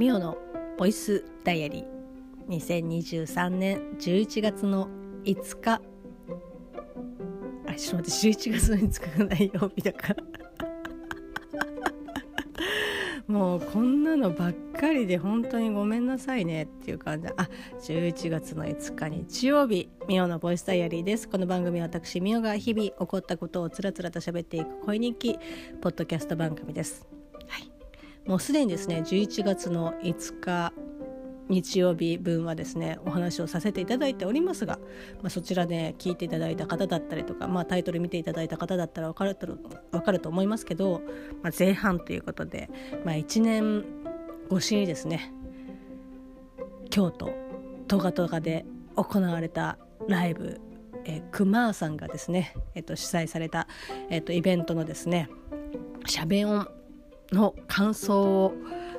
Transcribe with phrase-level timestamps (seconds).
[0.00, 0.38] ミオの
[0.78, 2.56] ボイスダイアリー。
[2.56, 4.88] 2023年11月の
[5.24, 5.82] 5日。
[7.66, 10.16] あちょっと待って11月の5日がない曜日だから
[13.28, 17.28] もうこんなのばっかりで本当にごめんなさいねっていう感じ。
[17.36, 17.50] あ
[17.82, 21.28] 11月の5日日曜日ミオのボイスダイアリーです。
[21.28, 25.38] この番組は私ミオが日々起こったことをつらつらと喋っていく恋日記
[25.82, 27.19] ポッドキャスト番組です。
[28.30, 30.72] もうすでにですね11月の5日
[31.48, 34.78] 日曜日分はですねお話をさせていただいておりますが、
[35.20, 39.48] まあ、そちらで聞いていただいた方だったりとか、まあ、タイトル見ていただいた方だったら分かると
[39.90, 41.02] 分かると思いますけど、
[41.42, 42.70] まあ、前半ということで、
[43.04, 43.84] まあ、1年
[44.48, 45.34] 越しにですね
[46.88, 47.32] 京都
[47.88, 50.60] トガトガで行われたライブ
[51.06, 53.66] えー、クマーさんがですね、えーと、主催された、
[54.10, 55.30] えーと、イベントのですね
[56.04, 56.68] しゃべ音
[57.32, 58.54] の感想を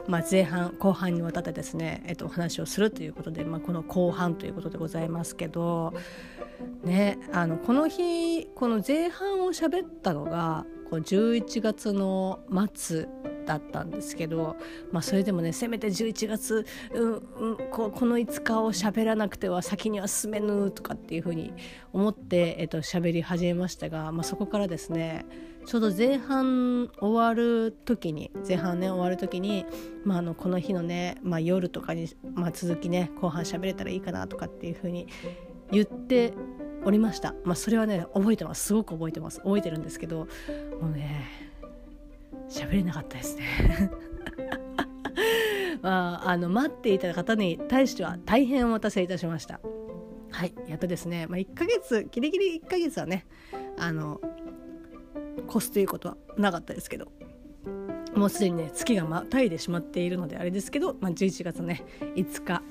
[0.07, 5.93] まあ、前半後半にわたってですね、えっと、お話をするということで、まあ、この後半ということでございますけど、
[6.83, 12.39] ね、あのこの日この前半を喋ったのがこう11月の
[12.73, 13.07] 末
[13.45, 14.55] だったんですけど、
[14.91, 21.53] まあ、それでもねせめて11月、うんうん、ここの5日を喋らなくては先には進めぬとかっていうふうに
[21.93, 25.25] 思って、えっと喋り始めましたが、まあ、そこからですね
[25.65, 29.65] ちょうど前半終わる時に前半ね終わる時に、
[30.03, 35.07] まあ、あのこの日のね、まあ、夜とかに、まあ、続きね後半喋れたらいいかなとかっていうふうに
[35.71, 36.33] 言って
[36.83, 38.65] おりました、まあ、それはね覚えてます。
[38.65, 39.39] すごく覚えてます。
[39.41, 40.27] 覚えてるんですけど
[40.81, 41.27] もうね
[42.49, 43.91] 喋れなかったですね。
[45.81, 49.59] まあ、あの待っていた方に対しては大変お待たせいたしました。
[50.31, 50.53] はい。
[50.67, 53.25] やっとですね、まあ、1ヶ月ギリギリ1ヶ月はね
[53.77, 54.21] あの
[55.49, 57.11] 越すということはなかったですけど
[58.15, 61.83] もうすでにね月がまたいでしまっているのであれですけど、まあ、11月ね
[62.15, 62.61] 5日、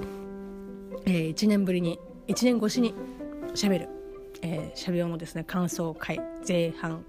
[1.07, 1.99] えー、1年ぶりに
[2.29, 2.95] 1年越しに
[3.55, 3.89] しゃべる、
[4.43, 5.45] えー、しゃべりのですね。
[5.45, 7.05] 感想会前半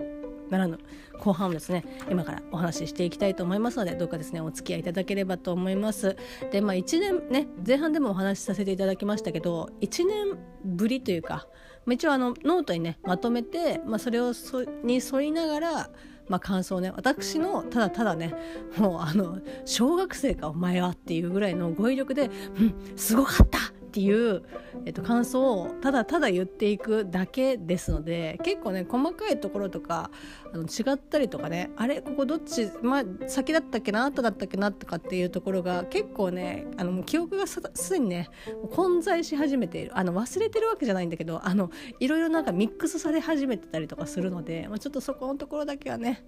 [0.50, 0.80] ならぬ
[1.20, 6.16] 後半をですね今からお話ししていきたいと思いますのでどうかですねお付き合いいただければと思います。
[6.52, 11.48] でまあ1年ね前半でもお話しさせていただきましたけど1年ぶりというか
[11.90, 15.90] 一応あのノートにねまとめて、まあ、それをそに沿いながら
[16.30, 18.34] まあ、感想ね私のただただね
[18.78, 23.60] もうあの小学生かお前はっていうぐらいの語彙力で「うんすごかった!」
[23.92, 24.42] っていう、
[24.86, 30.12] えっと、感想をただただ言っていくだけですので結構ね細かいところとか
[30.54, 37.60] あの違ったりとかねあれここどっち、まあ、先だったっけな後だったっけなとかっていうところが結構ねあの記憶がす
[37.90, 38.30] でにね
[38.74, 39.92] 混在し始めている。
[39.94, 41.70] あの忘れてるわけじゃないんだけどあの
[42.00, 46.24] いろいろなんかミックスされ始めてたりとかするので、まあ、ちょっとそこのところだけはね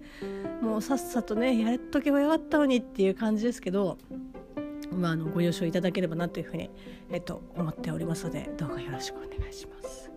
[0.60, 3.96] もうさっさとねやっとけばよかったのにっていう感じですけど
[4.92, 6.70] まあ、あのご了承いただければなというふうに、
[7.10, 10.10] えっと、思っておりますのでどうかよろしくお願いします。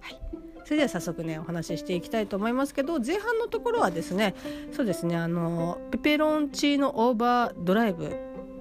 [0.00, 0.20] はい、
[0.64, 4.34] それでは早速ねお話ししていきたいと思いますけど前半のところはですね
[4.72, 8.16] そうですねあのペペロンチーノオーバードライブ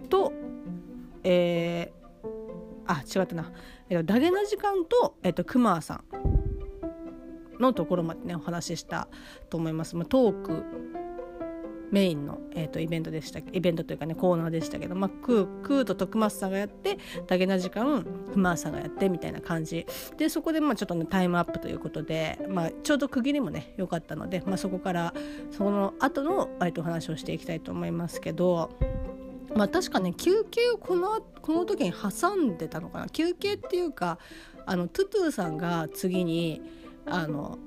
[0.10, 0.34] と、
[1.24, 2.28] えー、
[2.86, 3.52] あ違ったな、
[3.90, 6.04] えっと、ダゲな時間と、えっと、クマさん
[7.60, 9.08] のところまでねお話しした
[9.50, 9.96] と思います。
[9.96, 10.64] まあ、トーク
[11.92, 19.86] メインの、えーと、イベントでしたイベントというかねコーナーでしたけど、まあ、クークーと徳松さんがやってだけな時間クマーさんがやってみたいな感じ
[20.18, 25.14] でそこでまあちょっとねタイムアップということで、まあ、ちょうど区切りもね良かったので、まあ、そこから
[25.52, 28.70] その後の、えー、と話をしていきたいと思いますけど。
[29.56, 34.20] まあ、確かね休憩をこのこの時に挟んでたのかな休憩っていうか
[34.66, 36.62] あのトゥトゥさんが次に
[37.06, 37.58] あの、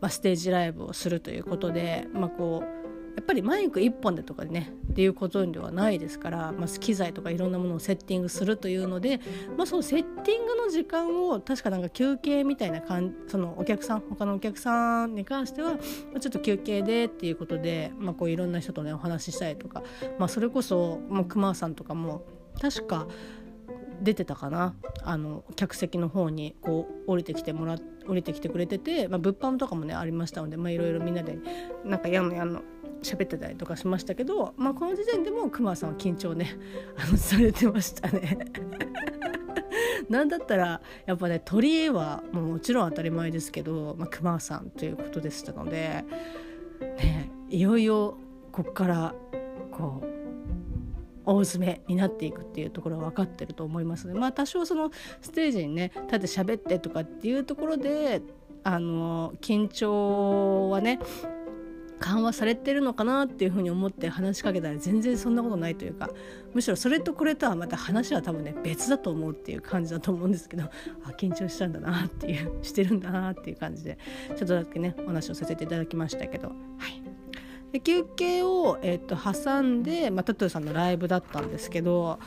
[0.00, 2.75] まあ、ステージライブをするということで、まあ、こう
[3.16, 9.20] やっぱりマイク1本でとかねっていうことではないですから、まあ、機材とかいろんなものをセッティングするというので、
[9.56, 15.78] まあ、そのセッティングの時間を確かなんか休憩みたいな感そのお客さん他のお客さんに関しては、ま
[16.16, 19.82] あ、ちょっと休憩でっていうことで、まあ、こういろんな人とねお話ししたりとか、
[20.18, 22.22] まあ、それこそ、まあ、熊さんとかも
[22.60, 23.06] 確か
[24.02, 31.38] 出てたかなあの客席の方にこう降りてきてもら降りてきてくれてて、まあ、物販とかもねありましたのでいろいろみんなで
[31.84, 32.62] なんかやんのやんの
[33.14, 36.56] 喋ってたりとかしましたけど、まあ、この時点でもクマさんは緊張ね
[36.96, 38.38] あのされてましたね。
[40.08, 46.04] なんだったらやっぱね鳥居はもうもちろん当たり前ですけど、まあ、熊さんということでしたので、
[46.80, 48.16] ね、いよいよ
[48.52, 49.14] こっから
[49.72, 50.16] こう
[51.26, 54.14] 大詰めになっていくっていうところは分かってると思いますね。
[54.14, 58.22] まあ多少そのステージにね立って喋ってとかっていうところで
[58.62, 61.00] あの緊張はね
[61.98, 66.10] 緩和されてるのかなっていうふうに思って話しかけたら全然そんなことないというか
[66.54, 70.68] むしろそれとこれとはまた話は多分ね別だと思うっていう感じだと思うんですけどあ
[71.18, 73.98] 緊張したんだなっていうしてるんだなっていう感じで
[74.28, 76.48] ちょっとだけねお話をさせていただきましたけど。
[76.48, 76.54] は
[76.88, 77.02] い。
[77.72, 82.20] で休憩を、えー、と挟んで、まあ、トゥトゥさんのライブだったんですけど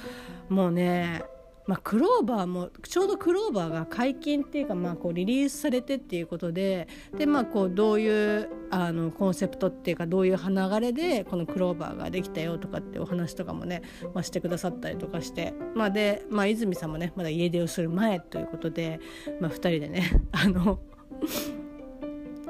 [0.50, 1.24] もうね
[1.70, 13.84] まあ、クローバーもちょうどクローバーが解禁っていうか、まあ、こうリリースされてっていうことでで、まあ、こうどういうあのコンセプトっていうかどういう流れでこのクローバーができたよとかってお話とかもね、
[14.16, 19.00] まあ、してくださったりとかして、まあ、で、まあ、泉さんもねまだ家出をする前ということで、
[19.40, 20.80] まあ、2人でね あの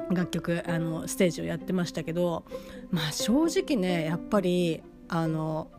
[0.08, 2.46] 楽曲あのステージをやってましたけど、
[2.90, 5.70] まあ、正直ねやっぱりあの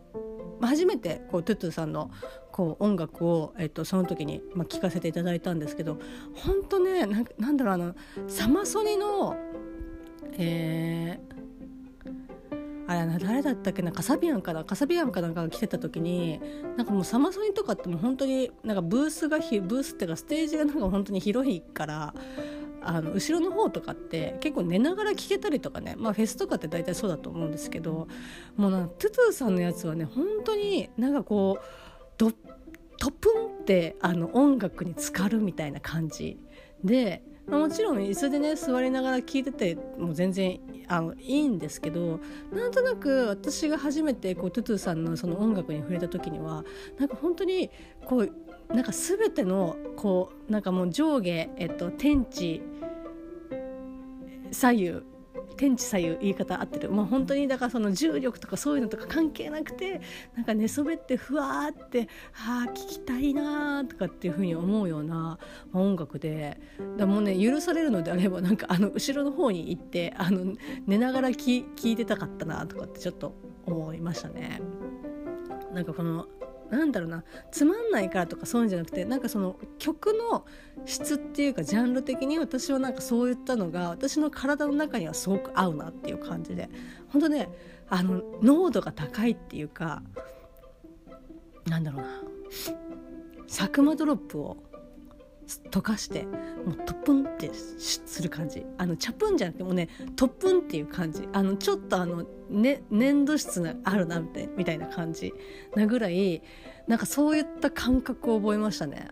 [0.68, 2.12] 初めてこうトゥトゥさんの
[2.52, 5.98] こう音楽を、えっと、その時に、まあ、聴かせていただいたんですけど
[6.34, 7.96] 本当ねななんだろうあの
[8.28, 9.36] サマソニの
[10.38, 11.42] えー、
[12.88, 16.40] あれ誰だったっけなカサビアンかなカサビアンかなんかが来てた時に
[16.78, 22.13] なんかもうサマソニとかってもう本当になんかブースがブースっていうかステージがなんか本当に広いから
[22.83, 28.07] あの後ろの方とかって結構寝ながら聴けたりとかね、まあ、フェスとかって大体そうだと思うんですけど
[28.56, 31.63] もうなトゥトゥさんのやつはね本当になんかこう
[32.18, 32.31] ド
[32.98, 36.39] トプンってあの音楽に浸かるみたいな感じ
[36.83, 42.19] でもちろん椅子でね座りながら聴いてても全然あのいいんですけど
[42.51, 46.63] なんとなく私が初めてこうトゥトゥさんのその音楽に触れた時には
[47.00, 47.69] なんか本当に
[48.06, 52.62] こうなんか全てのこうなんかもう上下、えっと、天地
[54.51, 55.03] 左右
[55.57, 60.01] 天地左右言い方合ってるもう本当にだからその重力とかそういうのとか関係なくて
[60.36, 65.38] なんか寝そべってふわーって「はあ聞きたいな」とかっていうふうに思うような、
[65.74, 66.59] 音楽で
[66.98, 70.53] だもうね許されるのであればなんかあの後ろの方に行ってあの
[70.86, 74.62] 寝ながら聞いてたかったなとかってちょっと思いましたね。
[75.74, 76.27] なんかこの
[76.72, 80.46] なんだろうなつまんないからとかそういうんじゃなくてなんかその曲の
[80.86, 86.70] 質っていうかジャンル的に私はなんかそういったのが私の体の中にはすごく合うなっていう感じで
[87.10, 87.50] 本当ね
[87.90, 90.02] あの濃度が高いっていうか
[91.68, 92.22] なんだろうな
[93.48, 94.58] 佐久間ドロップを
[95.71, 104.21] 溶かしてもうトップンってする感じあのチャプンじゃなくてもうねトップンっていう感じあのちょっとあの、ね、粘土質があるな
[104.56, 105.33] みたいな感じ
[105.75, 106.42] なぐらい
[106.88, 109.09] なんかそういった感覚を覚えましたね。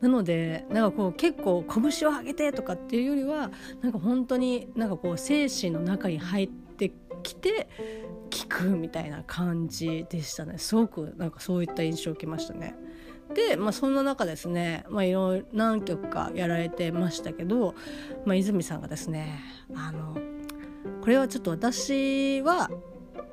[0.00, 3.50] なのでなんかこう結構拳を上げてとかっていうよりは
[3.82, 6.90] なんか本当になんかこう精神の中に入って
[7.22, 7.68] きて
[8.30, 12.74] 聞くみたいな感じでしたねすごくなんかそういった印象を受けましたね。
[13.34, 17.74] で、まあ、そんな中ですね、まあ、いろいろ何曲かやられてましたけど、
[18.24, 19.40] まあ、泉さんがですね
[19.74, 20.16] あの
[21.00, 22.70] これはちょっと私は、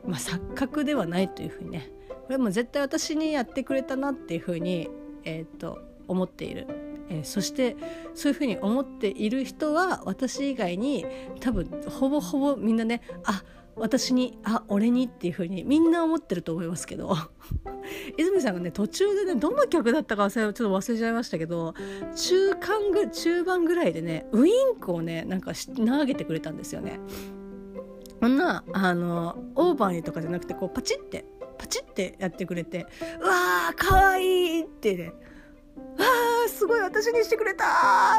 [0.06, 4.90] まあ、錯覚ではないというふうにねこれも絶対私にやってくれたなっていうふうに、
[5.24, 6.68] えーと、思っている。
[7.10, 7.78] えー、そして
[8.16, 11.06] そういうふうに思っている人は私以外に
[11.40, 13.44] 多分ほぼほぼみんなねあ
[13.80, 17.16] 私にあ俺にっていう風にみんな思ってると思いますけど
[18.18, 21.74] 泉さんがね途中でねどの曲だったかちょっと忘れちゃいましたけど
[22.16, 27.00] 中間ぐ中盤ぐらいでねウインクをねなんか投げてくれたんですよね。
[28.20, 31.24] こんなあのオーバーにとかじゃなくてこうパチって
[31.60, 32.88] パチってやってくれて
[33.22, 34.24] 「うわーかわい
[34.62, 35.14] い!」ってね
[36.00, 37.66] あーすごい私にしてくれた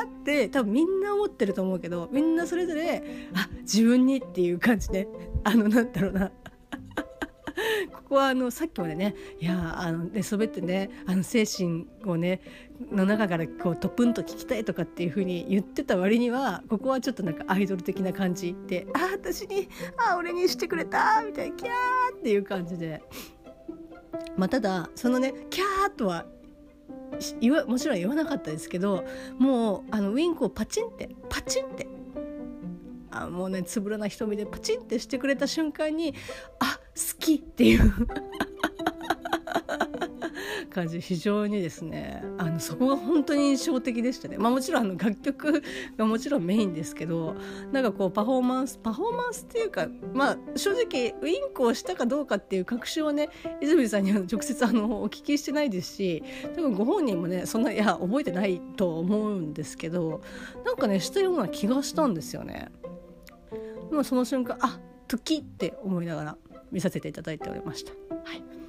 [0.05, 3.03] って多分みんな思ってると思うけどみんなそれぞれ
[3.35, 5.09] あ自分にっていう感じで
[5.45, 6.31] あのなんだろうな
[7.93, 12.41] ここはあのさっきまでねいやあの寝そべってねあの精神をね
[12.93, 21.71] の中からこうトプンと聞きたいとかっていう風に言ってた割にはここはちょっとなんかアイドル的な感じであ私にあ俺にしてくれたみたいなキャー
[22.17, 23.03] っていう感じで。
[24.37, 26.25] まあ、ただそのねキャーとは
[27.67, 29.05] もちろん言わなかったですけど
[29.39, 31.87] もうあのウィンクをパチンってパチンって。
[33.11, 36.15] あもうねつぶらな瞳でパチンってしてくれた瞬間に
[36.61, 38.07] あ好きっていう。
[40.79, 45.63] 感じ非常にですねあのそこが本当に印象的でしたね、まあ、もちろんあの楽曲
[45.97, 47.35] がもちろんメインですけど
[47.73, 53.29] なんかこうパフォーマンスパフォーマンスっていうかまあ正直ウインクをしたかどうかっていう確証はね
[53.61, 56.23] 泉さんには直接あのお聞きしてないですし
[56.55, 60.23] 多分ご本人もねそんないや覚えてないと思うんですけど
[60.65, 62.71] なんかねしたような気がしたんですよね。
[63.91, 66.37] もその瞬間あ時って思いながら
[66.71, 67.93] 見させていただいておりました。
[68.25, 68.68] はい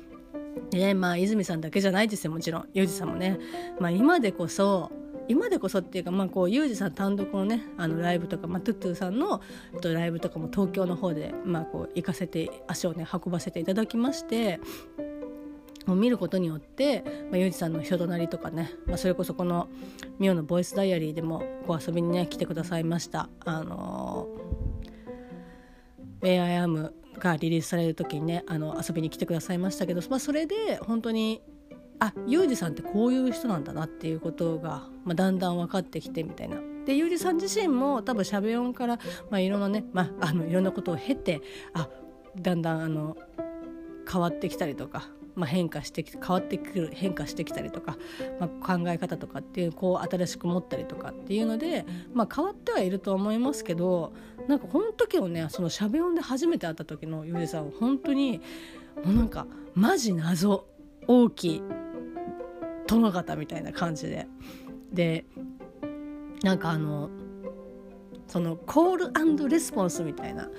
[0.72, 3.40] ねまあ泉さんだけじゃないですよもちろんユージさんもね、
[3.80, 4.92] まあ、今でこそ
[5.30, 9.42] 今でこそっていうか、まあ、こうユージさん単独のねあのライブとか、まあ、トゥットゥさんの
[9.84, 14.60] ライブとかも東京の方で、まあ、こう行かせて足をね運ばせていただきまして
[15.88, 19.70] を見ることによって、まあ、ユージさんの人となりとかね、まあ、それこそこの
[20.18, 23.30] 「ミオのボイスダイアリー」でもこう遊びにね来てくださいました。
[23.46, 31.42] あのー、Where I Am がリリースされる時にねあの遊びに来てくださいましたけど、まあ、それで本当に
[32.00, 36.58] あユージさんってこういう人なんだなっていうことが、まあ、だんだん分かってきてみたいな。
[36.86, 38.98] でユージさん自身も多分しゃべ音から、
[39.30, 41.42] まあ、いろんなね、まあ、あのいろんなことを経て
[41.74, 41.88] あ
[42.36, 43.16] だんだんあの
[44.12, 45.10] 変わってきたりとか
[45.40, 47.98] まあ、変化してきて変わってくる変化してきたりとか、
[48.40, 54.12] まあ、考え方とかっていうこう新しく持ったりとかっていうので、まあ、変わってはいると思いますけど
[54.48, 58.42] なんかこの時をねそのしゃべ音で初めて会った時のゆうさんは本当に
[59.06, 60.66] もうなんかマジ謎
[61.08, 61.64] 大きい
[62.86, 64.28] 殿方みたいな感じで。
[64.92, 65.26] で
[66.42, 67.10] なんかあの
[68.28, 70.50] そのコールレスポンスみたいな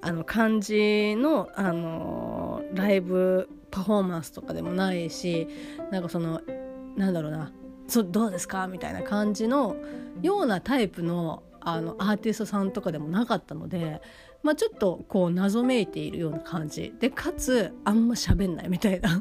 [0.00, 5.48] あの感じの、あのライブパフォーマンスとかでもないし
[5.90, 6.40] なんかその
[6.96, 7.52] なんだろうな
[7.88, 9.76] そどうですかみたいな感じの
[10.22, 14.00] ようなタイプのあのアーティストさんとかでもなかったので、
[14.44, 16.94] まあ、ちょっとこう謎めいているような感じ。
[17.00, 19.20] でかつあんま喋んないみたいな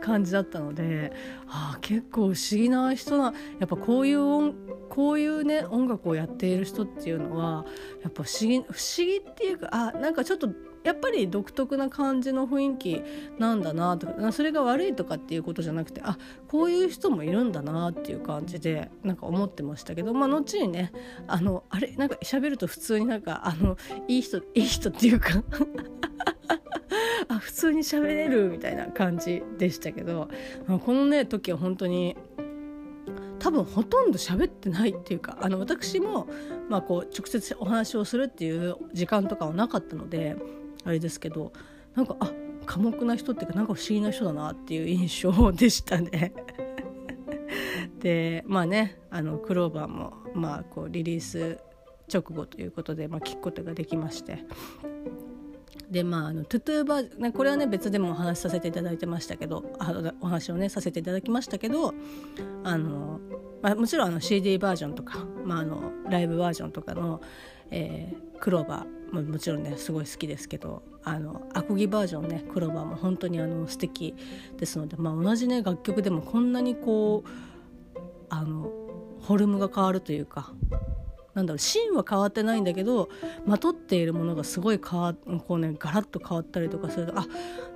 [0.00, 1.12] 感じだったので、
[1.48, 4.54] あ、結構不思議な人なやっぱこういう音
[4.88, 7.64] こういうね音楽をやっている人っていうのは
[8.02, 10.50] やっぱ不思議不思議っていうかあなんかちょっと
[10.84, 13.02] やっぱり独特な感じの雰囲気
[13.38, 20.92] なんだなとかそれが悪いとかっていうことじゃなくてあこういう人もいるんだなっていう感じでなんか思ってましたけどまあ後にね
[21.26, 21.92] あのあれ？
[21.96, 23.76] なんか喋ると普通になんかあの
[24.08, 25.42] いい人いい人っていうか
[27.28, 30.28] あ普通に喋れるみたいな感じでしたけど
[30.84, 32.16] このね時は本当に
[33.38, 36.28] 多分ほとんど喋ってないっていうかあの私も、
[36.68, 40.36] まあ、こう直接お話をするっていう時間とかはなかったので
[40.84, 41.52] あれですけど
[41.94, 42.32] なんかあ
[42.66, 46.32] 寡黙な人っていうかなんか不思議な人だなっていう印象でしたね。
[48.00, 51.58] でまあねあのクローバーも、まあ、こうリリース
[52.12, 54.44] 直後ということで、まあ、聞くことができまして。
[55.90, 61.94] でまああのトゥトゥーバーねこれはね別でもお話しさせていただいてましたけどあお話をねさせていただきましたけど
[62.64, 63.20] あの、
[63.62, 67.20] まあ、もちろんあの CD バージョンとか、まあ、あのライブバージョンとかの、
[67.70, 74.16] えー、クローバーまあ、もちろんねすごい好きですけどあのアコギバージョンねクローバーも本当にあの素敵
[74.56, 77.28] ですので、まあ、同じね楽曲でもこんなにこう
[78.30, 78.72] あの
[79.20, 80.50] フォルムが変わるというか
[81.34, 83.08] なんだろうシーンは変わってないんだけど
[83.46, 87.26] まとっているものがすごい変わこうねガラッと変わったりとかするとあ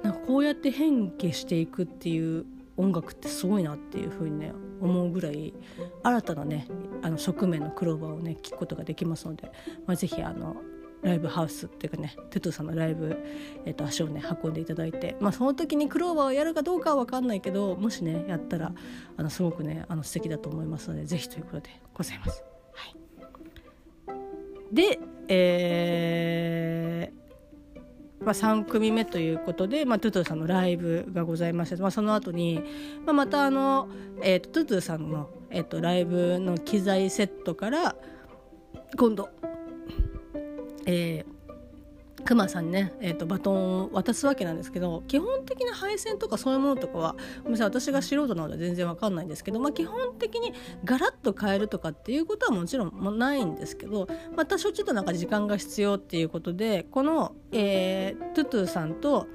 [0.03, 2.45] なんかこうやって変化していくっていう
[2.77, 5.55] 音楽ってすごいなっていうふうにね思うぐらい
[6.03, 6.67] 新たなね
[7.03, 9.51] あの側面のクローバーをね聞くことができますので、
[9.87, 10.57] まあ、ぜひあの
[11.03, 13.17] ライブハウスっていうかねトゥトさんのライブ、
[13.65, 18.73] えー、と足をね運んでいただいて、まあ、その時にクローバーをやるかどうかは分かんないけどもしねやったら
[19.17, 22.56] あのすごくねあの素敵だと思いますのでぜひということでございます。
[24.73, 32.63] で、えーまあ、3組目ということで、まあ、トゥトゥさんのライブがございまして、まあ、その後に、
[33.05, 33.89] まあ、またあの、
[34.23, 37.95] えーと、トゥトゥさんの、えーとライブの機材セットから
[38.97, 39.29] 今度
[40.87, 41.36] えー
[42.26, 50.52] クマさんにね、えーと、バトンを渡すわけなんですけど基本的な配線とかそういうものとかはむしろ私が素人なので全然わかんないんですけど、まあ、基本的に
[50.85, 59.28] ガラッと変えるとかっていうことはもちろんないんですけど、まあ、多少ちょっとなんか時間が必要っていうことでこの、えー、トゥトゥさんと、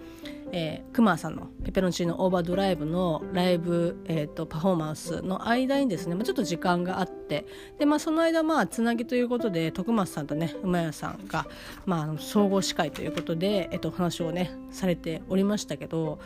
[0.53, 7.45] えー、クマさんのペペロンチーノオーバードライブのライブ、えーと、パフォーマンスの間にですね、まあ、ちょっと時間があって
[7.79, 11.47] で、まあ、その間まあつなぎということで徳松さんとね馬屋さんが、
[11.85, 16.19] まあ、総合司会ということで、えー、とお話をねされておりましたけど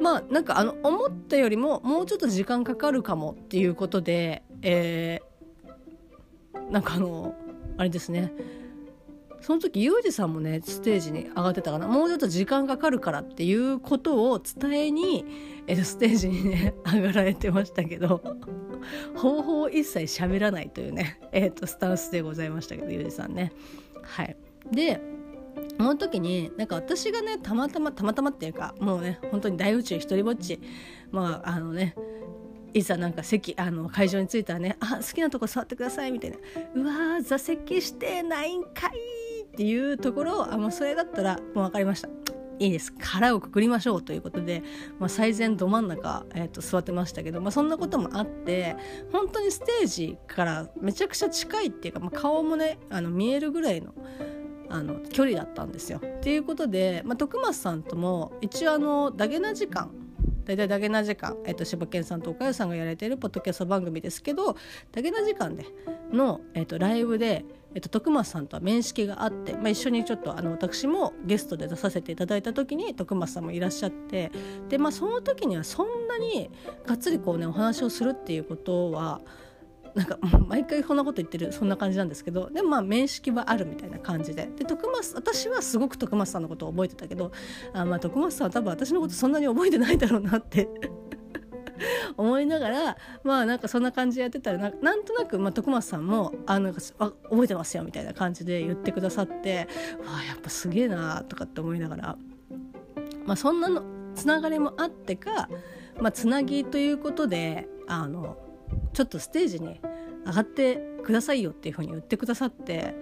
[0.00, 7.34] まあなんかあの思ったよりももうちょっと時間かかるかもっていうことで、えー、なんかあの
[7.76, 8.32] あれですね
[9.40, 11.88] その時ユージさんもねステージに上がってたかな。
[11.88, 15.24] もうちょっと時間かかるからっていうことを伝えに、
[15.66, 18.20] えステージにね 上がられてましたけど。
[19.14, 23.52] 方法一切喋らないというね、えーと、スタンスでございましたけどユージさんね。
[24.02, 24.36] はい、
[24.72, 25.00] で
[25.76, 30.60] その時になんか私がねたまたまたまたまっていうかもうね本当に大宇宙一人ぼっち。
[31.10, 31.94] まああのね
[32.72, 36.36] いざなんか席あの会場に着いたらね「あ好きなとこ座ってください」みたいな
[36.74, 38.92] 「うわ座席してないんかい」
[39.52, 42.08] っていうところあもうそれだったらもう分かりました
[42.60, 44.62] いいです殻をくくりましょうということで、
[44.98, 48.76] まあ、最前ど真ん中、えー、と座ってましたけど、まあ、そんなこともあって
[49.12, 53.94] 本当にステージからめちゃくちゃ近いっていうか、まあ、顔もねあの見えるぐらいの
[54.68, 55.98] あの距離だったんですよ。
[55.98, 59.90] っていうことで、まあ、徳松さんとも一応あのダゲな時間
[60.44, 64.56] 大体ダゲな時間、えっと、柴犬さんと岡谷さんがやられているポッドキャスト番組ですけど
[64.92, 65.64] ダゲな時間で
[66.12, 74.32] の、えっと、ライブで、えっと、徳松さんとは面識があって、まあ、一緒にちょっとあの私もゲストで出させていただいた時に徳松さんもいらっしゃって
[74.68, 76.50] で、まあ、その時にはそんなに
[76.86, 79.20] がっつりこうねお話をするっていうことは
[79.94, 84.48] なんか 毎回こんなこと言ってるそんな感じなんですけどでもまあ面識はあるみたいな感じで。
[84.56, 87.32] で徳松私はすごく徳松さんのことを覚えてたけど
[87.72, 90.68] あまあ徳松さんは多分私のことそんなに覚えてないだろうなって
[92.16, 99.68] 思いながらまあなんかそんな感じでやってたらなんとなく、まあ、徳松さんも「あなんかあ覚えてますよ」みたいな感じで言ってくださって
[100.06, 102.18] 「あやっぱすげえな」とかって思いながら、
[103.26, 103.82] まあ、そんなの
[104.14, 105.48] つながりもあってか、
[106.00, 108.36] まあ、つなぎということであの
[108.92, 109.80] ちょっとステージに
[110.26, 112.94] 上がってくださいよっていうふうに言ってくださって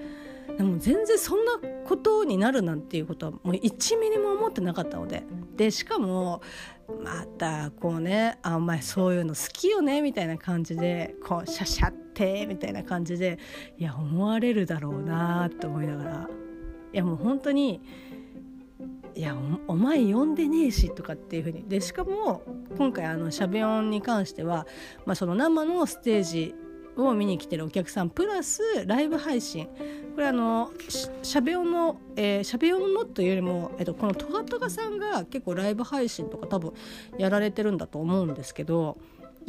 [0.56, 1.52] でも全然そんな
[1.86, 5.24] ことになるなんていうことはもう1ミリも思ってなかったので
[5.56, 6.40] でしかも
[7.04, 13.38] またこうね「あお前そういうの好きよね」みたいな感じでこうシャシャってみたいな感じで
[13.76, 16.28] いや思われるだろうなって思いながら。
[16.90, 17.82] いやもう本当に
[19.14, 21.68] いやお前呼んでねえしとかっていう風に。
[21.68, 22.42] でしかも
[22.78, 24.66] 今回あのしゃべ音に関しては、
[25.04, 26.54] まあ、その生のステージ
[27.04, 29.68] を見に来てるお客さんプラスライブ配信。
[30.14, 30.72] これあの
[31.22, 36.72] しゃべ音の、えー、しゃべ音のというよりも、えっと、このトガトガさんが結構ライブ配信とか多分
[37.18, 38.98] やられてるんだと思うんですけど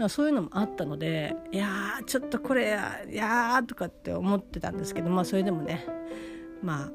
[0.09, 5.87] そういうのもあったのでいやーちょっとこれやーとかって思ってたんですけどまあそれでもね
[6.61, 6.91] まあ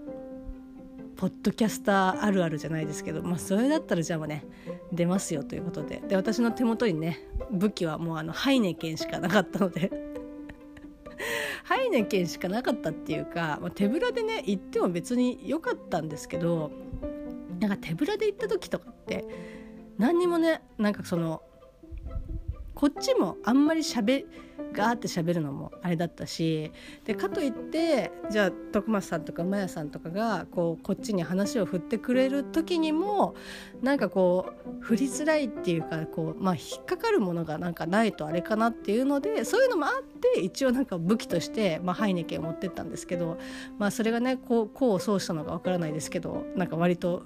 [1.17, 4.45] ポッドキャスターあるあるじゃないですけど、まあ、それだったらじゃあもうね
[4.93, 6.03] 出ますよということで。
[6.07, 10.04] で私の手元にね武器はもうあのハイネケンしかなかったので。
[11.65, 16.71] ハイネケンしかなかったっていうか、まあ、手ぶらでね行っても別に良かったんですけど
[17.61, 19.25] なんか手ぶらで行った時とかって
[19.99, 21.43] 何にもねなんかその
[22.75, 24.25] こっちもあんまりしゃべ
[24.73, 26.73] ガーって喋るのもあれだったし
[27.05, 33.35] でかといってじゃあ徳松さんとかマヤさんとかがこうこっちに話を振ってくれる時にも
[33.83, 40.03] なんかこう振りづらいっていうかこう、まあ、引っかかるものがなんかないとあれかなっていうのでそういうのもあっ
[40.35, 43.39] て一応なんか武器として、まあ、ハイネケンを持ってったんですけど、
[43.79, 47.23] まあ、それがねこう功を奏したのかわからないですけどなんか割と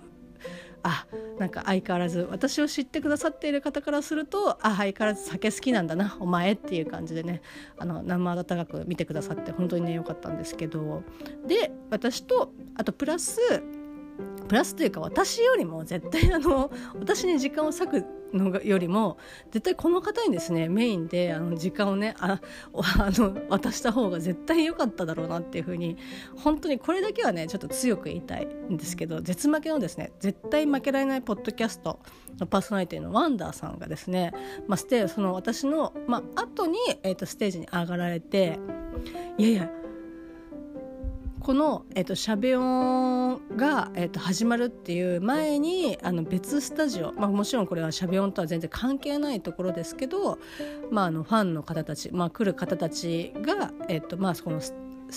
[0.83, 1.07] あ
[1.38, 7.43] なんか相変わらず私を知ってくださっている方からするとあ相変わらず酒好きなんだなお前っていう感じでね
[7.79, 11.03] あの生温かく見てくださって本当にね良かったんですけど。
[11.47, 13.41] で私とあとプラス
[14.49, 19.19] プラスというか私よりも絶対あの私に時間を割くのがよりも
[19.51, 22.41] 絶対この方にですねメインであの時間をねあ
[22.99, 25.97] あの渡した方が絶対良かっただろうなっていうふうに
[26.37, 32.01] 本当にこれだけはねちょっと強く言いたいんですけど絶負けのですね絶対負けられないポッドキャスト
[32.38, 34.33] のパーソナリティのワンダーさんがですね、
[34.67, 38.59] まあ、ステその私の、まあ後に、えーとステージに上がられて
[39.38, 39.71] いやいや
[41.49, 50.39] この、えーと、しゃべ音が、えーと、始まるっていう前にあの別スタジオ、まあ、もちろんこれはしゃべ音とは全然関係ないところですけど、
[50.91, 54.75] まあ、あのファンの方たち、まあ、来る方たちが、えーとまあ、そこのス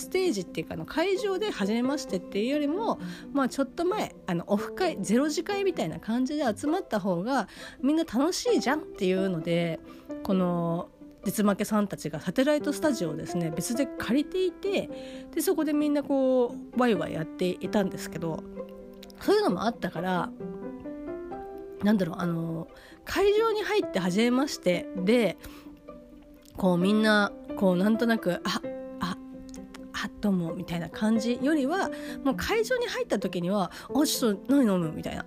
[0.09, 3.01] テージっていうかの会場で初めましてっていうよりも、
[3.33, 7.49] まあ、ちょっと前あのオフ会ゼロ次会みたいな感じで集まった方が
[7.81, 9.81] みんな楽しいじゃんっていうので
[10.23, 10.87] この
[11.23, 14.89] 絶負けさんたちがサテライトスタジオをですね別で借りていて
[15.33, 18.43] でそこでみんなこうワイワイやっていたんですけど
[19.19, 20.29] そういうのもあったから
[21.83, 22.67] なんだろうあの
[23.05, 25.37] 会場に入って初めましてで
[26.57, 28.61] こうみんなこうなんとなくあ
[28.99, 29.17] あ
[29.93, 31.89] あどうもみたいな感じよりは
[32.23, 35.25] もう会場に入った時には「あちょっと何飲む?」みたいな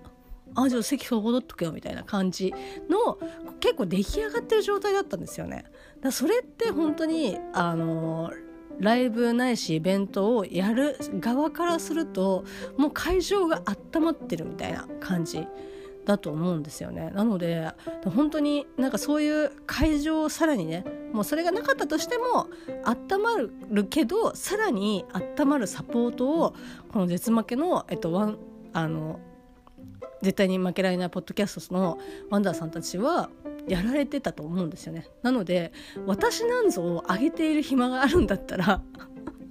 [0.55, 2.53] あじゃあ席そこ取っとけよみたいな感じ
[2.89, 3.19] の
[3.61, 5.65] 結構出来上がってる状態だったんですよね。
[6.01, 8.31] だそれって本当にあの
[8.81, 12.45] ライブないしイベントをやる側からすると
[12.77, 13.63] もう会場が
[13.95, 15.47] 温まってるみたいな感じ
[16.05, 17.71] だと思うんですよねなので
[18.05, 22.49] 本当になんかそういう会場をさらにねもうそれがなかったとしても
[22.85, 23.37] 温ま
[23.71, 25.05] るけどさらに
[25.39, 26.55] 温まるサポートを
[26.93, 28.39] この絶負けの、えっと、ワン
[28.73, 29.21] あの
[30.23, 31.99] 絶対に負けられないポッドキャストの
[32.31, 33.31] ワンダーさんたちは
[33.69, 35.07] やられてたと思うんですよね。
[35.23, 35.73] なので
[36.07, 38.83] 私なんぞを上げている暇があるんだったら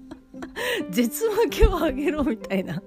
[0.89, 2.81] 絶負けを上げろみたいな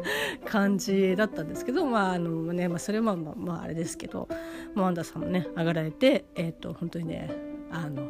[0.44, 4.28] 感じだったんですけどまああのね、まあ、それはまあまああれですけど
[4.74, 7.30] ワンダーさんもね上がられてえっ、ー、と本当にね
[7.70, 8.08] あのや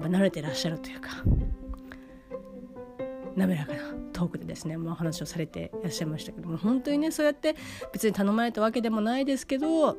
[0.00, 1.10] っぱ慣れてらっしゃるというか
[3.36, 3.78] 滑らかな
[4.12, 7.56] トークでですね、まあ、話をされていらっしゃいましたけども本当にねそうやって
[7.92, 9.96] 別に頼まれたわけでもないですけど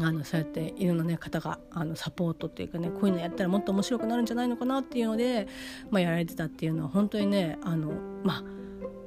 [0.00, 5.46] あのそうやっていろんな、ね、方があのサポートっていうかねこういうのやったらもっと面白くなるんじゃないのかなっていうので、
[5.90, 7.92] まあ、やられてたっていうのは本当にねあの、
[8.24, 8.42] ま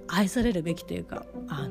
[0.08, 1.67] あ、愛されるべきというかあ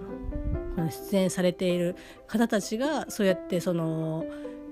[0.77, 1.97] の出演されている
[2.27, 4.25] 方たちがそうやってその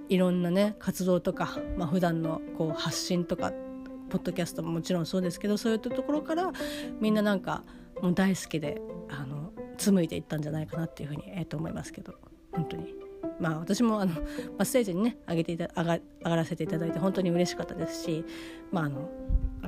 [0.09, 3.53] いろんなね活動とか、まあ普段のこう発信とか
[4.13, 6.53] ポッドキャストももちろんそうですけどそういったところから
[7.01, 7.65] みんななんか
[8.03, 12.13] もう大好きであの紡いでいったんじゃないかなっていうふうに、えー、と思いますけど
[12.53, 12.95] 本当に。
[13.41, 14.13] まあ、私もあの、
[14.59, 18.25] ま、ステージにね上げていた上が上がらせていただいて本当に嬉しかったですし、
[18.71, 19.09] まあ、あの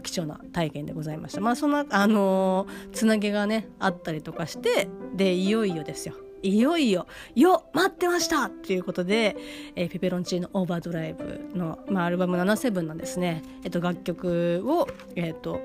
[0.02, 1.40] 貴重な体験でございました。
[1.40, 8.50] まあ、そんな、あの、つなげがねあったりとかしてでいよいよですよいよいよ、よ待ってました！
[8.50, 9.34] ということで、
[9.76, 15.60] えー、ペペロンチーノオーバードライブの、まあ、アルバム77のですね、えっと、楽曲を、えっと、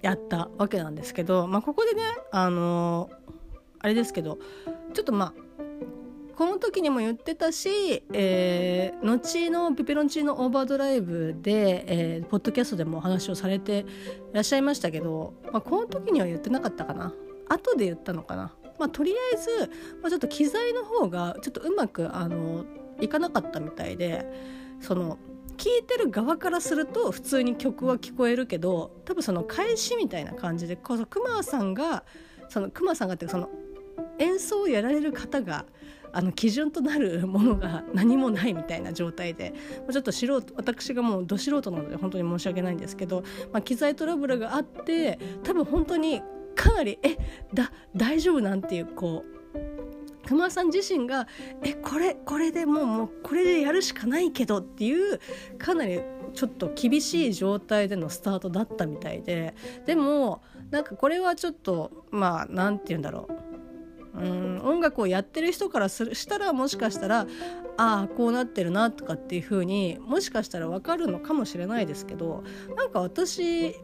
[0.00, 3.10] やったわけなんですけど、まあ、ここでね、あの、
[3.80, 4.38] あれですけど、
[4.94, 5.34] ちょっとまあ、
[6.34, 13.84] この時にも言ってたし、えー、後のペペロンチーノオーバードライブで、えー、ポッドキャストでもお話をされてい
[14.32, 17.12] らっしゃいましたけど、まあ、この時には言ってなかったかな。
[17.48, 22.64] 後で言ったのかな、まあ、とりあえず、まあ、ちょっと機材の方がちょっとうまくあの
[23.00, 24.26] いかなかったみたいで
[24.80, 25.18] その
[25.56, 32.04] 聞いてる側からすると普通に曲は聞こえるけど多分その返しみたいな感じでこそ熊さんが
[32.48, 33.50] その熊さんがっていうかその
[34.18, 35.64] 演奏をやられる方が
[36.12, 39.52] あの基準となるものが何もないみたいな状態で
[39.90, 46.22] ちょっと素人私がもうど素人なので本当に申し訳ないんですけど、まあ、機材トラブルがあって多分本当に
[46.54, 47.16] かなりえ
[47.52, 49.34] だ大丈夫なんていうこう
[50.26, 51.26] 熊さん自身が
[51.62, 55.20] えこれこれでもうもうこれでやるしかないけどっていう
[55.58, 56.00] かなり
[56.34, 59.54] ちょっと厳しい状態でのスタートだったみたいで
[59.86, 63.44] でもなんかこれはちょっとまあ何て言うんだろう。
[64.14, 67.26] うん音楽をやってる人からするしたらもしかしたら
[67.76, 72.44] ああこうなってるなとかっていう風にもしかしたら分かるのかもしれないですけど
[72.76, 73.74] なんか私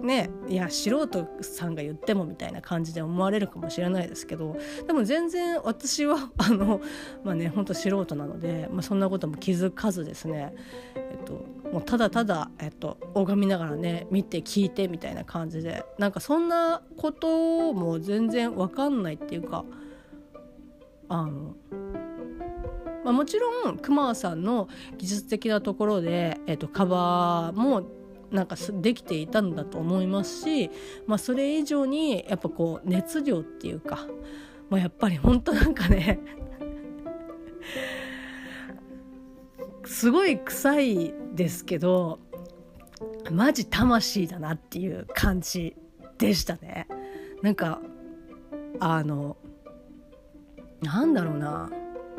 [0.00, 6.80] ねいや素人さんが言ってもみたいな感じで思われるかもしれないですけどでも全然私は あの
[7.24, 10.54] まあねほんと素人なので、まあ、そんなことも気づかずですね、
[10.94, 19.64] えっと、もうただただ、えっと、拝みながらね見て聞いてみたいな感じでなんかそんなことも全然わかんないっていうか
[21.08, 21.54] あの
[23.04, 27.82] まあ、もちろん熊さんの技術的なところで、えっと、カバーも
[28.32, 30.70] なんかできていたんだと思いますし、
[31.06, 34.06] まあ、それ以上にやっぱこう熱量っていうか、
[34.70, 36.18] まあ、やっぱり本当なんかね
[39.84, 42.20] すごい臭いですけど
[43.30, 45.76] マジ魂だなっていう感じ
[46.18, 46.86] でしたね。
[47.42, 47.80] なんか
[48.80, 49.36] あの
[50.80, 51.70] なんだろうな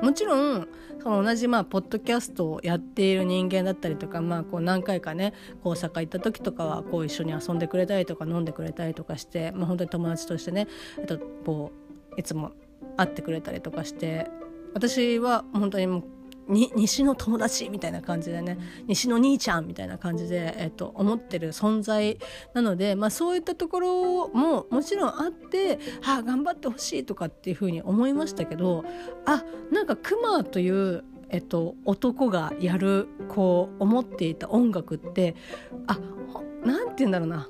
[0.04, 0.68] もちろん
[1.02, 10.68] その同じまあポッドキャストをやっている人間だったりとか、まあ、こう何回かね大阪行った時とかはこう一緒に遊んでくれたりとか飲んでくれたりとかして、まあ、本当に友達としてね
[11.08, 11.72] とこ
[12.16, 12.52] ういつも
[12.98, 14.30] 会ってくれたりとかして
[14.74, 16.04] 私は本当にもう
[16.48, 22.18] に西の友達みたいな感じでね西の兄ちゃんみたいな感じで、えっと、思ってる存在
[22.54, 28.84] なので、まあ、そういったところももちろんあってはあ頑張ってほしいとかっていうふうに思いましたけど
[29.26, 35.34] あなんかクマというえっと、男がやるこう思っていた音楽って
[35.88, 35.98] あ
[36.64, 37.50] なんて言うんだろうな。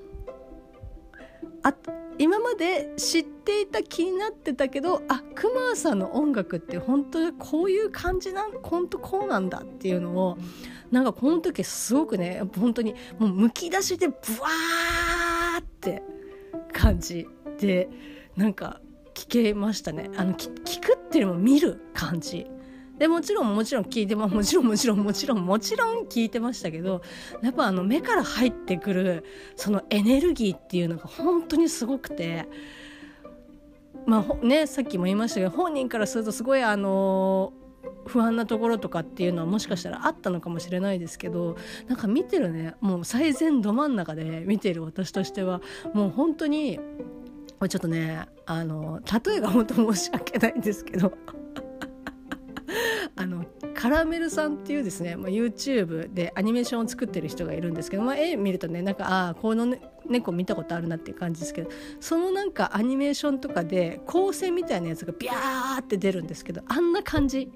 [1.64, 1.74] あ
[2.20, 10.38] 今まで知っていた気になってたけどあクマさんの音楽って本当にこういう感じなん本当こうなんだっていうのを
[10.92, 16.04] なんかこの時すごくね本当にもうむき出しでブワーって
[16.72, 17.28] 感じ
[17.60, 17.90] で
[18.36, 18.80] なんか
[19.14, 20.10] 聞けましたね。
[20.18, 20.50] あの聞
[20.82, 22.48] くっていうのも見る感じ。
[23.04, 27.02] でもちろんもちろん聞いてももちろんもちろんもちろんもちろん聞いてましたけど
[27.42, 29.26] やっぱあの目から入ってくる
[29.58, 32.48] そのエネルギーっていうのが本当にすごくて。
[34.06, 37.54] まあね、さっきも言いましたけど本人からするとすごいあの
[38.06, 41.56] 不安なところとかっていうのはもしかしたらあったのかもしれないですけど
[41.88, 45.62] なんか見てるねもう最善ど真ん中で見てる私としては
[45.94, 51.14] もう本当にちょっとねあの例えが本当申し訳ないんですけど
[53.16, 53.46] あの
[53.76, 67.52] カラメルさんっていうですね、まあ、YouTube でアニメーションを作ってる人がいるんですけど、まあ、絵見るとねなんかああこの、ね、猫見たことあるなっていう感じですけどそのなんかアニメーションとかで光線みたいなやつがビャーって出るんですけどあんな感じ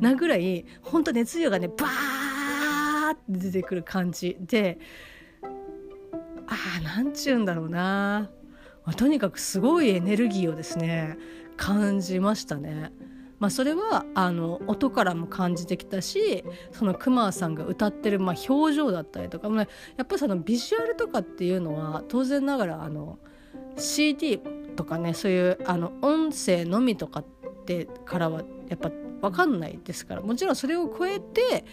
[0.00, 4.78] なぐらい本当熱量がねバーって出てくる感じで
[6.48, 8.28] ああなんちゅうんだろうな、
[8.84, 11.16] まあ、とにかくすごいエネルギーをですね
[11.56, 12.90] 感じましたね。
[13.40, 23.18] まあ、それはあの音からも感じてきたしそのクマさんが歌ってる、まあ、表情だったりとかも、ね、やっぱりそのビジュアルとかっていうのは当然ながらあの
[23.76, 24.40] CD
[24.76, 27.24] とかねそういうあの音声のみとかっ
[27.64, 28.90] てからはやっぱ
[29.22, 31.64] 分かんないですからもちろんそれを超えて、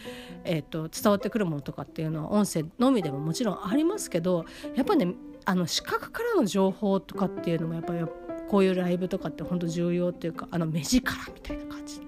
[0.43, 5.13] えーと、伝わってくるものとかっていうのは音声のみでももちろんありますけどやっぱね
[5.45, 7.99] あの視覚からの情報とかっていうのもやっぱり
[8.48, 12.02] こういうライブとかって本当重要っていうかあの目力みたいな感じ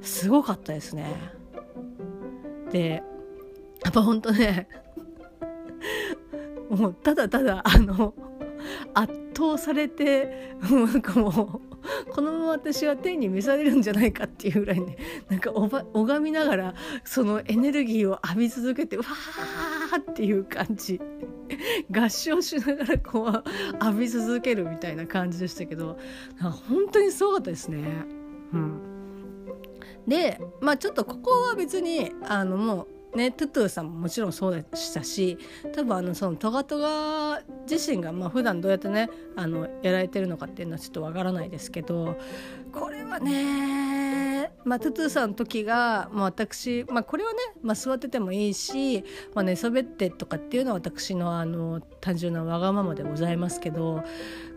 [0.00, 1.14] すごかったですね。
[2.70, 3.02] で
[3.84, 4.68] やっぱ本当ね
[6.70, 8.14] もうただただあの
[8.94, 11.72] 圧倒されてなんかもう
[12.10, 14.96] このまま私は天に召されるんじゃないかっていうぐらいね
[15.28, 21.00] なんか拝みながらそのエネルギーを浴び続けてわーっていう感じ
[21.90, 23.44] 合唱しながらこう
[23.84, 25.98] 浴び続けるみたいな感じでしたけど
[26.40, 27.78] 本当にすごかったですね。
[28.52, 28.92] うん
[30.06, 35.36] でまあちょっとここは別にあのもうね、トゥトゥさんももちろんそうでしたし
[35.74, 42.16] 多分あのそのトガトガ自身がまあ普段どうやってねあのやられてるのかっていうのはちょっとわからないですけど
[42.72, 54.02] これはね、まあ、トゥトゥさんの時が、まあ、私、まあ、これはね、まあ、座っててもいいし、まあ、寝そべってとかっていうのは私のあの単純なわがままでございますけど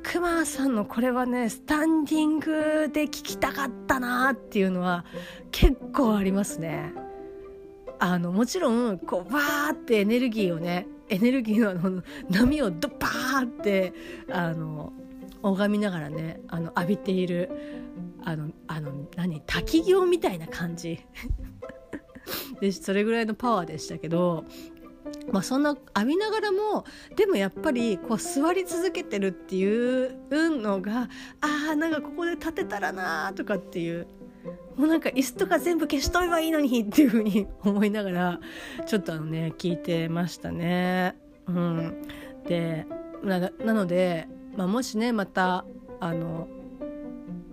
[0.02, 5.04] クマさんのこれはねスタンディングで聞きたかったなっていうのは
[5.52, 7.05] 結構ありますね。
[8.00, 13.94] あのもちろんこうバーってエネルギーをねエネルギーの波をドバーって
[14.32, 14.92] あの
[15.42, 17.50] 拝みながらねあの浴びている
[18.24, 21.00] あのあの何滝行みたいな感じ。
[22.60, 24.46] でそれぐらいのパワーでしたけど
[25.32, 31.10] まあ、そんな浴びながらもでもやっぱりこう座り続けてるっていうのが
[31.42, 34.08] あーなんかここで立てたらなとかっていう
[34.76, 38.40] もうなんか椅子とか全部消しとればいいのにっていう風に思いながら
[38.86, 41.16] ちょっとあのね聞いてましたね。
[41.48, 42.02] うん、
[42.48, 42.86] で
[43.24, 45.66] なので、まあ、もしねまた
[46.00, 46.48] あの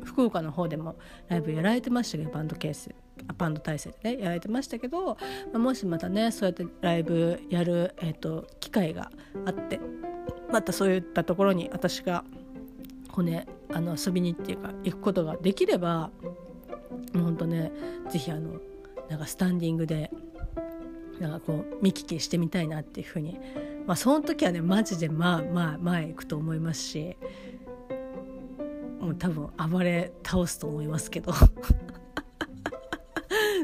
[0.05, 0.97] 福岡の方でも
[1.29, 2.91] ライブやられてましたけどバンドケース
[3.39, 5.17] バンド体制でねやられてましたけど、ま
[5.55, 9.11] あ、もしまたねそうやってライブやる、えーと、機会が
[9.47, 9.81] あって
[10.51, 12.25] またそういったところに私が
[13.11, 16.11] こうねあの遊びにっていうか行くことができれば
[17.15, 17.73] もうほんとね
[18.11, 18.61] 是非あの
[19.09, 20.11] なんかスタンディングで
[21.21, 23.39] なんかこう見聞きしてみたいなっていうふうに。
[23.87, 27.17] まあその時はねマジでまあまあ前行くと思いますし
[29.01, 31.33] もう多分暴れ倒すと思いますけど。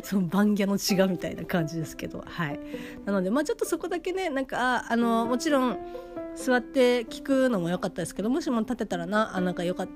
[0.08, 2.58] その番ギャの血がみたいな感じですけどはい
[3.04, 5.78] なのでまあちょっとそこだけねなんかあのもちろん
[6.34, 9.86] 座って聞くのも良かったですけどもしも立てたらなあなんかよか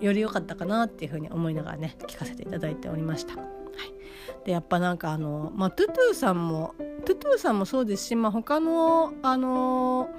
[0.00, 3.34] より良かったかなっていうふうに思いながらね聞かせていただいておりました。
[3.36, 6.74] はい、でやっぱなんかあの、まあ、トゥトゥさんも
[7.06, 10.10] トゥトゥさんもそうですし、まあ、他のあの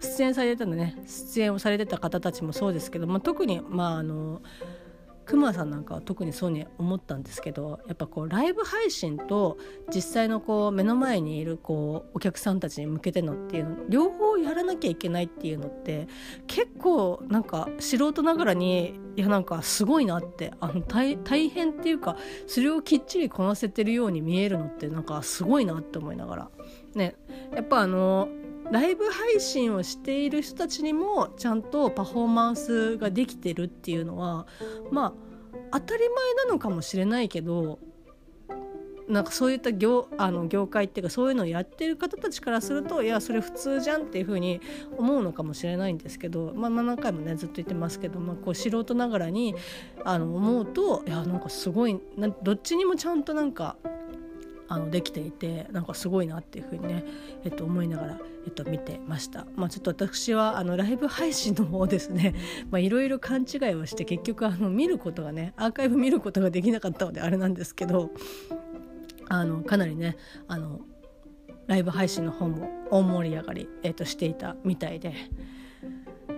[0.00, 4.42] 出演されてたのね出演をされてた方たちもそうですけど、まあ、特にまああの
[5.26, 9.58] クマさんなんかは特にそうに思ったんですけどやっぱこうライブ配信と
[9.92, 16.06] 実際のこう目の前にいるこうお客さんたちに向けてのっていうの両方やらなきゃいけないっていうのって
[16.46, 21.16] 結構なんか素人ながらにいやなんかすごいなってあの大
[21.48, 26.50] 変っていうかそれをきっちりこなせてるように見えるのってなんかすごいなって思いながら。
[26.94, 27.16] ね。
[27.54, 28.28] やっぱあの
[28.70, 34.46] ライブ配信をしている人たちにもちゃんとパフォーマンスができてるっていうのは
[34.90, 35.12] まあ
[35.72, 37.78] 当たり前なのかもしれないけど
[39.08, 44.60] なんかそういった業あの業界っていうかそういうのをやってる方たちからするといやそれ普通じゃんっていうふうに
[44.98, 49.54] 思うのかもしれないんですけど、まあ、まあ何回もねずっと言ってますけど、まあ、こう素人ながらに
[50.04, 52.00] あの思うといやなんかすごい
[52.42, 53.76] どっちにもちゃんとなんか
[54.68, 57.04] あのできていてなんかすごいなっていうふうにね、
[57.44, 62.34] えっと、思いながら、えっと、見てました、まあ、ちょっと私はあのライブ配信の方ですね
[62.74, 68.10] いろいろ勘違いをして結局あの見ることがねアーカイブ見ることができなかったのであれなんですけど
[69.28, 70.16] あのかなりね
[70.48, 70.80] あの
[71.66, 75.14] ライブ配信の方も大盛り上がり、えっと、していたみたいで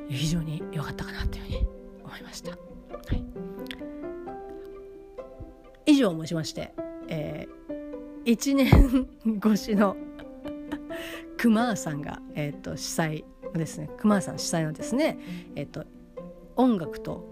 [0.08, 1.56] 非常に良かったかなというふうに
[2.04, 2.52] 思いました。
[2.52, 2.56] は
[3.12, 3.48] い
[5.88, 6.74] 以上をもちまして、
[7.08, 7.57] えー、
[8.28, 9.96] 1年越しの
[11.38, 13.88] 熊さんが、えーと、主催ですね。
[13.96, 15.18] 熊さん主催のですね、
[15.56, 15.86] えーと、
[16.54, 17.24] 音楽と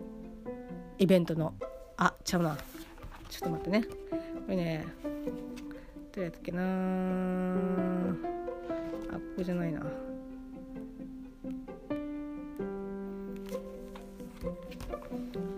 [0.96, 1.52] イベントの
[1.98, 2.56] あちゃうな。
[3.28, 3.82] ちょっと待ってね。
[3.82, 3.88] こ
[4.48, 4.86] れね
[6.14, 6.62] どうやったっけな。
[9.10, 9.82] あここじゃないな。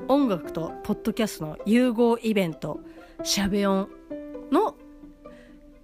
[0.08, 2.80] 音楽とポッドキャストの融合イベント
[3.22, 3.88] しゃべ音
[4.50, 4.74] の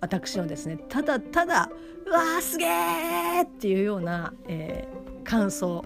[0.04, 1.70] 私のですねただただ
[2.06, 5.82] うわーすげーっていうような、えー、感想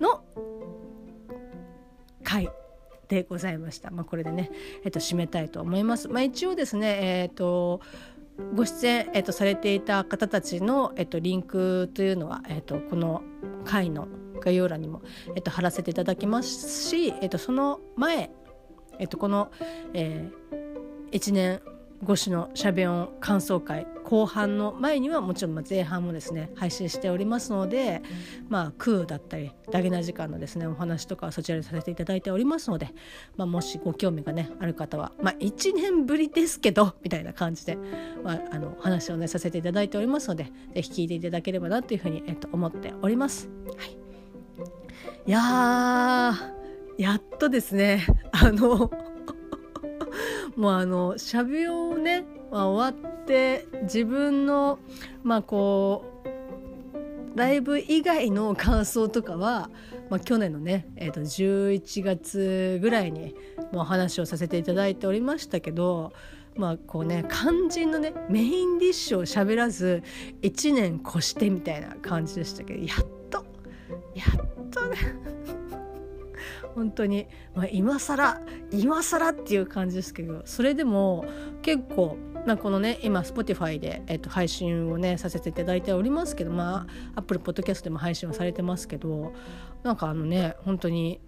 [0.00, 0.24] の
[2.24, 2.50] 回
[3.06, 3.90] でございました。
[3.90, 4.50] まあ、これでね、
[4.84, 6.08] えっと、締めたいと思います。
[6.08, 7.80] まあ、一応ですね、えっと
[8.54, 13.22] ご出演、えっと、されていた方たちの、えっと、リンクというのは、えっと、この
[13.64, 14.08] 回の
[14.40, 15.02] 概要欄にも、
[15.34, 18.30] えっと、貼らせていただきますし、えっと、その前、
[18.98, 19.50] えっと、この、
[19.94, 21.60] えー、1年
[22.04, 28.02] 越しのしゃべ音感想会後半の前にはもちろん前半もですね配信しておりますので、
[28.48, 32.88] まあ、空だったりダゲな時間のですねお話とかそちらでさせていただいておりますので、
[33.36, 37.76] まあ、もしご興味がねある方は、まあ、1年ぶりですけどみたいな感じで、
[38.22, 43.50] まあ、あのお話をねさせていただいておりますので是非聞いていただければなというふうに、えっと、思っております。
[43.76, 43.98] はい、
[45.26, 46.34] いや
[46.96, 48.90] やっとですねあの
[50.56, 54.78] もうあのしゃべをね、まあ、終わって自分の
[55.22, 59.70] まあこうライブ以外の感想とかは、
[60.10, 63.36] まあ、去年のね、えー、と11月ぐらいに
[63.72, 66.12] もう話をさせていただいておりましたけど
[66.56, 70.02] まあこうね肝心のねメインディッシュを喋らず
[70.42, 73.44] 1年越してみたいな感じでしたけどやっと
[74.14, 75.57] やっとね。
[76.78, 81.24] 本当に、まあ、今更今更っていう感じですけどそれでも
[81.62, 89.34] 結構ま、このね今 Spotify で、えっと、配信をねさせていただいておりますけどまあ Apple Podcast でも配信はされてますけど
[89.82, 91.20] なんかあのね本当に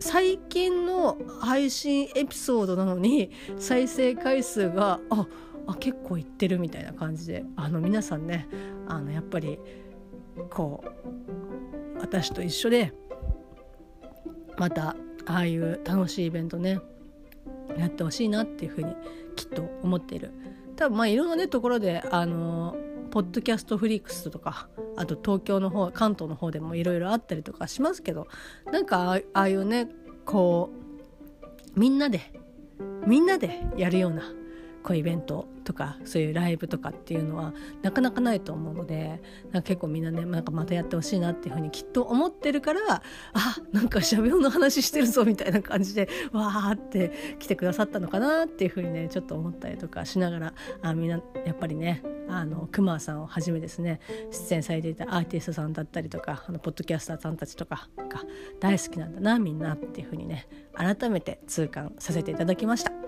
[0.00, 5.26] 最近の配信エピソードなのに再生回数があ
[5.66, 8.48] あ結構いってるみたいな感じであの皆さんね
[8.86, 9.58] あのやっぱり
[10.50, 12.92] こう私と一緒で
[14.58, 16.80] またああいう楽しいイベントね
[17.76, 18.94] やってほしいなっていうふうに
[19.36, 20.32] きっと思っている。
[20.76, 22.76] 多分まあいろんなねところであの
[23.10, 28.26] ポッドキャストフリークスとかあと東京の方関東の方でもいろいろあったりとかしますけど
[28.72, 29.88] なんかああいうね
[30.24, 30.70] こ
[31.76, 32.20] うみんなで
[33.06, 34.22] みんなでやるような
[34.84, 39.22] こうイベントとかそういうライブとかっていうのはなかなかないと思うので
[39.64, 42.80] 結構みんなねなんかまたやってほしいなっていうふうにきっと思ってるから
[43.32, 58.22] あなんかしゃべおの話してるぞみたいな感じでわーって来てくださったのかなっていうふうにねちょっと思ったりとかしながらあみんなやっぱりねあのクマさんをはじめですね出演されていたアーティストさんだったりとかあのポッドキャスターさんたちとかが
[58.60, 62.92] 大好きなんだなみんなっていうふうにね改めて痛感させていただきました。
[62.92, 62.98] は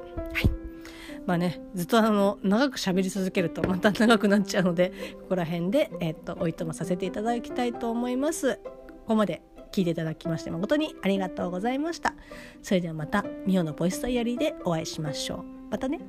[0.40, 0.65] い
[1.26, 8.56] まあねずっとあの長く喋り続けるとまた長くなっちゃうのでここら辺で、えー、っとおいともさせていただきたいと思います。
[8.56, 12.14] ここまで聞いていただきまして誠にありがとうございました。
[12.62, 15.44] それではまたミオのボイスダイアリーでお会いしましょう。
[15.70, 16.00] またね。